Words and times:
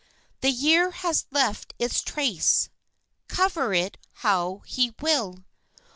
The 0.39 0.49
year 0.49 0.89
has 0.89 1.27
left 1.29 1.75
its 1.77 2.01
trace 2.01 2.69
(Cover 3.27 3.71
it 3.71 3.99
how 4.25 4.63
he 4.65 4.95
will!) 4.99 5.45